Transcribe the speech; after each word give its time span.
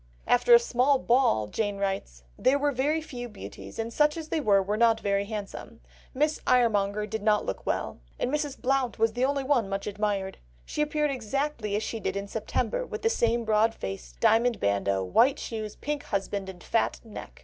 After 0.25 0.51
a 0.55 0.59
small 0.59 0.97
ball 0.97 1.45
Jane 1.45 1.77
writes: 1.77 2.23
"There 2.35 2.57
were 2.57 2.71
very 2.71 3.01
few 3.01 3.29
beauties, 3.29 3.77
and 3.77 3.93
such 3.93 4.17
as 4.17 4.29
there 4.29 4.41
were 4.41 4.59
were 4.63 4.75
not 4.75 4.99
very 4.99 5.25
handsome. 5.25 5.79
Miss 6.11 6.39
Iremonger 6.47 7.07
did 7.07 7.21
not 7.21 7.45
look 7.45 7.67
well, 7.67 7.99
and 8.17 8.31
Mrs. 8.31 8.59
Blount 8.59 8.97
was 8.97 9.13
the 9.13 9.23
only 9.23 9.43
one 9.43 9.69
much 9.69 9.85
admired. 9.85 10.39
She 10.65 10.81
appeared 10.81 11.11
exactly 11.11 11.75
as 11.75 11.83
she 11.83 11.99
did 11.99 12.15
in 12.17 12.27
September, 12.27 12.83
with 12.83 13.03
the 13.03 13.11
same 13.11 13.45
broad 13.45 13.75
face, 13.75 14.13
diamond 14.19 14.59
bandeau, 14.59 15.03
white 15.03 15.37
shoes, 15.37 15.75
pink 15.75 16.05
husband, 16.05 16.49
and 16.49 16.63
fat 16.63 16.99
neck. 17.03 17.39